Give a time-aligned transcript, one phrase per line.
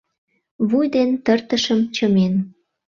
[0.69, 2.33] Вуй ден тыртышым чымен